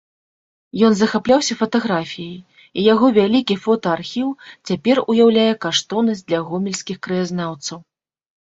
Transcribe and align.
Ён 0.87 0.93
захапляўся 0.99 1.53
фатаграфіяй 1.59 2.39
і 2.63 2.79
яго 2.93 3.07
вялікі 3.19 3.59
фотаархіў 3.67 4.27
цяпер 4.71 5.03
уяўляе 5.15 5.47
каштоўнасць 5.67 6.27
для 6.31 6.39
гомельскіх 6.49 6.97
краязнаўцаў. 7.07 7.77